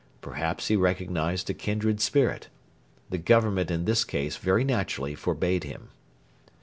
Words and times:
Perhaps 0.19 0.67
he 0.69 0.75
recognised 0.75 1.47
a 1.51 1.53
kindred 1.53 2.01
spirit. 2.01 2.47
The 3.11 3.19
Government 3.19 3.69
in 3.69 3.85
this 3.85 4.03
case 4.03 4.35
very 4.37 4.63
naturally 4.63 5.13
forbade 5.13 5.63
him. 5.63 5.89